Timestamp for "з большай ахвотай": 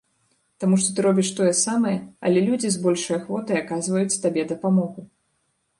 2.77-3.57